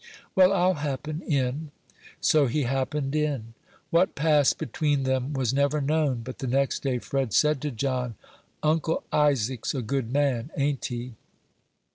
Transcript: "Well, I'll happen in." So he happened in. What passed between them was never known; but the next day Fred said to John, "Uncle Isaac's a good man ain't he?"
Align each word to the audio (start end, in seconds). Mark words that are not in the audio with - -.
"Well, 0.33 0.51
I'll 0.51 0.73
happen 0.81 1.21
in." 1.21 1.69
So 2.19 2.47
he 2.47 2.63
happened 2.63 3.15
in. 3.15 3.53
What 3.91 4.15
passed 4.15 4.57
between 4.57 5.03
them 5.03 5.31
was 5.33 5.53
never 5.53 5.79
known; 5.79 6.21
but 6.23 6.39
the 6.39 6.47
next 6.47 6.79
day 6.79 6.97
Fred 6.97 7.33
said 7.33 7.61
to 7.61 7.69
John, 7.69 8.15
"Uncle 8.63 9.03
Isaac's 9.11 9.75
a 9.75 9.83
good 9.83 10.11
man 10.11 10.49
ain't 10.57 10.85
he?" 10.85 11.13